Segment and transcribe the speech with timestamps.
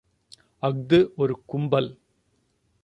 [0.63, 1.91] அஃது ஒரு கும்பல்!